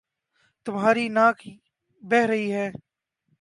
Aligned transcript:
تمہاری 0.65 1.05
ناک 1.09 1.37
بہ 2.03 2.21
رہی 2.29 2.47
ہے 2.53 2.67